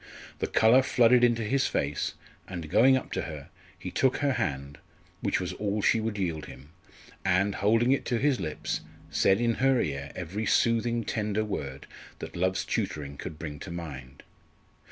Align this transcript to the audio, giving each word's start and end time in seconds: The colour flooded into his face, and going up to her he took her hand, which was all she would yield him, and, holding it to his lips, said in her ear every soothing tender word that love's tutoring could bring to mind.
The 0.39 0.47
colour 0.47 0.81
flooded 0.81 1.23
into 1.23 1.43
his 1.43 1.67
face, 1.67 2.15
and 2.47 2.71
going 2.71 2.97
up 2.97 3.11
to 3.11 3.21
her 3.21 3.49
he 3.77 3.91
took 3.91 4.17
her 4.17 4.31
hand, 4.33 4.79
which 5.21 5.39
was 5.39 5.53
all 5.53 5.83
she 5.83 5.99
would 5.99 6.17
yield 6.17 6.45
him, 6.47 6.69
and, 7.23 7.53
holding 7.53 7.91
it 7.91 8.03
to 8.05 8.17
his 8.17 8.39
lips, 8.39 8.81
said 9.11 9.39
in 9.39 9.53
her 9.61 9.79
ear 9.79 10.11
every 10.15 10.47
soothing 10.47 11.03
tender 11.03 11.45
word 11.45 11.85
that 12.17 12.35
love's 12.35 12.65
tutoring 12.65 13.15
could 13.15 13.37
bring 13.37 13.59
to 13.59 13.69
mind. 13.69 14.23